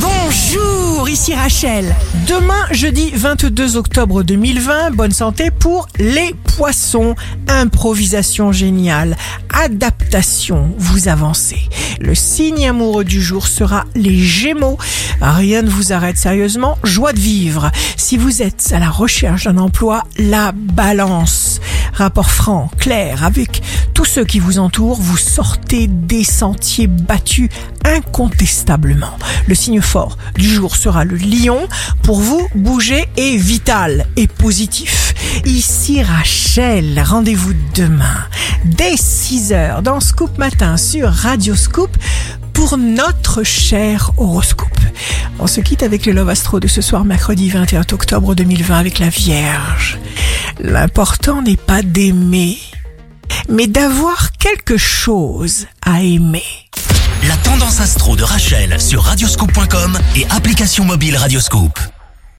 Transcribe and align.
Bonjour, 0.00 1.08
ici 1.08 1.34
Rachel. 1.34 1.94
Demain, 2.28 2.66
jeudi 2.70 3.10
22 3.14 3.76
octobre 3.76 4.22
2020, 4.22 4.92
bonne 4.92 5.12
santé 5.12 5.50
pour 5.50 5.88
les 5.98 6.34
poissons. 6.56 7.14
Improvisation 7.48 8.52
géniale, 8.52 9.16
adaptation, 9.52 10.70
vous 10.78 11.08
avancez. 11.08 11.60
Le 12.00 12.14
signe 12.14 12.68
amoureux 12.68 13.04
du 13.04 13.20
jour 13.20 13.48
sera 13.48 13.86
les 13.94 14.18
Gémeaux. 14.18 14.78
Rien 15.20 15.62
ne 15.62 15.70
vous 15.70 15.92
arrête 15.92 16.16
sérieusement, 16.16 16.78
joie 16.84 17.12
de 17.12 17.20
vivre. 17.20 17.70
Si 17.96 18.16
vous 18.16 18.42
êtes 18.42 18.72
à 18.72 18.78
la 18.78 18.90
recherche 18.90 19.44
d'un 19.44 19.58
emploi, 19.58 20.04
la 20.16 20.52
balance. 20.52 21.60
Rapport 21.92 22.30
franc, 22.30 22.70
clair, 22.78 23.24
avec 23.24 23.62
tous 23.98 24.04
ceux 24.04 24.24
qui 24.24 24.38
vous 24.38 24.60
entourent, 24.60 25.00
vous 25.00 25.16
sortez 25.16 25.88
des 25.88 26.22
sentiers 26.22 26.86
battus 26.86 27.48
incontestablement. 27.84 29.18
Le 29.48 29.56
signe 29.56 29.80
fort 29.80 30.16
du 30.36 30.48
jour 30.48 30.76
sera 30.76 31.04
le 31.04 31.16
lion. 31.16 31.66
Pour 32.04 32.20
vous, 32.20 32.46
bouger 32.54 33.08
est 33.16 33.36
vital 33.36 34.06
et 34.14 34.28
positif. 34.28 35.14
Ici 35.44 36.00
Rachel, 36.00 37.02
rendez-vous 37.04 37.54
demain 37.74 38.24
dès 38.64 38.94
6h 38.94 39.82
dans 39.82 39.98
Scoop 39.98 40.38
Matin 40.38 40.76
sur 40.76 41.10
Radio 41.10 41.56
Scoop 41.56 41.90
pour 42.52 42.78
notre 42.78 43.42
cher 43.42 44.12
horoscope. 44.16 44.78
On 45.40 45.48
se 45.48 45.60
quitte 45.60 45.82
avec 45.82 46.06
le 46.06 46.12
Love 46.12 46.28
Astro 46.28 46.60
de 46.60 46.68
ce 46.68 46.82
soir 46.82 47.04
mercredi 47.04 47.50
21 47.50 47.80
octobre 47.92 48.36
2020 48.36 48.78
avec 48.78 49.00
la 49.00 49.08
Vierge. 49.08 49.98
L'important 50.60 51.42
n'est 51.42 51.56
pas 51.56 51.82
d'aimer, 51.82 52.58
mais 53.48 53.66
d'avoir 53.66 54.32
quelque 54.32 54.76
chose 54.76 55.66
à 55.84 56.02
aimer. 56.02 56.44
La 57.26 57.36
tendance 57.38 57.80
astro 57.80 58.16
de 58.16 58.22
Rachel 58.22 58.80
sur 58.80 59.02
radioscope.com 59.02 59.98
et 60.16 60.26
application 60.30 60.84
mobile 60.84 61.16
Radioscope. 61.16 61.78